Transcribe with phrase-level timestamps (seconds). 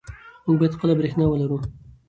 [0.45, 1.57] موږ باید خپله برښنا ولرو.